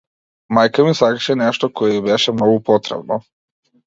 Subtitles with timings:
[0.57, 3.19] Мајка ми сакаше нешто кое ѝ беше многу потребно.